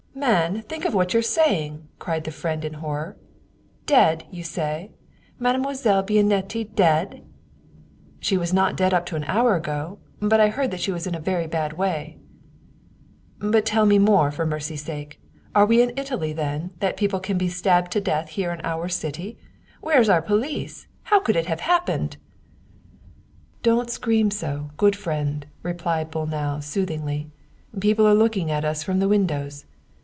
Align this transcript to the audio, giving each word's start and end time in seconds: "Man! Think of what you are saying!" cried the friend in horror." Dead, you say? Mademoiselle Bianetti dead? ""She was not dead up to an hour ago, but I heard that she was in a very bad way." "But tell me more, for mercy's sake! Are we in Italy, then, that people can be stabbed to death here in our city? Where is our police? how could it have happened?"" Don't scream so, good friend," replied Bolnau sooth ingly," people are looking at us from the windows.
"Man! 0.31 0.61
Think 0.63 0.83
of 0.83 0.93
what 0.93 1.13
you 1.13 1.19
are 1.19 1.23
saying!" 1.23 1.87
cried 1.97 2.25
the 2.25 2.31
friend 2.31 2.63
in 2.65 2.73
horror." 2.73 3.17
Dead, 3.95 4.25
you 4.29 4.43
say? 4.43 4.91
Mademoiselle 5.39 6.03
Bianetti 6.03 6.65
dead? 6.75 7.23
""She 8.19 8.37
was 8.37 8.53
not 8.53 8.75
dead 8.75 8.93
up 8.93 9.05
to 9.07 9.15
an 9.15 9.23
hour 9.23 9.55
ago, 9.55 9.99
but 10.19 10.39
I 10.39 10.49
heard 10.49 10.69
that 10.71 10.81
she 10.81 10.91
was 10.91 11.07
in 11.07 11.15
a 11.15 11.19
very 11.19 11.47
bad 11.47 11.73
way." 11.73 12.17
"But 13.39 13.65
tell 13.65 13.85
me 13.85 13.97
more, 13.97 14.31
for 14.31 14.45
mercy's 14.45 14.83
sake! 14.83 15.19
Are 15.55 15.65
we 15.65 15.81
in 15.81 15.97
Italy, 15.97 16.33
then, 16.33 16.71
that 16.81 16.97
people 16.97 17.21
can 17.21 17.37
be 17.37 17.47
stabbed 17.47 17.89
to 17.93 18.01
death 18.01 18.29
here 18.31 18.51
in 18.51 18.59
our 18.65 18.89
city? 18.89 19.39
Where 19.79 19.99
is 19.99 20.09
our 20.09 20.21
police? 20.21 20.87
how 21.03 21.21
could 21.21 21.37
it 21.37 21.45
have 21.47 21.61
happened?"" 21.61 22.17
Don't 23.63 23.89
scream 23.89 24.29
so, 24.29 24.71
good 24.77 24.95
friend," 24.95 25.47
replied 25.63 26.11
Bolnau 26.11 26.59
sooth 26.61 26.89
ingly," 26.89 27.29
people 27.79 28.05
are 28.05 28.13
looking 28.13 28.51
at 28.51 28.65
us 28.65 28.83
from 28.83 28.99
the 28.99 29.09
windows. 29.09 29.65